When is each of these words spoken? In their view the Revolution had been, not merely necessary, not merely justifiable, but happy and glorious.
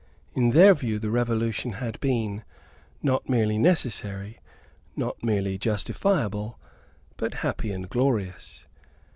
In 0.33 0.49
their 0.49 0.73
view 0.73 0.97
the 0.97 1.11
Revolution 1.11 1.73
had 1.73 1.99
been, 1.99 2.43
not 3.03 3.29
merely 3.29 3.59
necessary, 3.59 4.39
not 4.95 5.23
merely 5.23 5.59
justifiable, 5.59 6.57
but 7.17 7.35
happy 7.45 7.71
and 7.71 7.87
glorious. 7.87 8.65